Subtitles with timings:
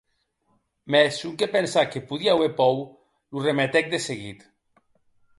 [0.93, 2.81] Mès sonque pensar que podie auer pòur
[3.31, 4.39] lo remetec de seguit.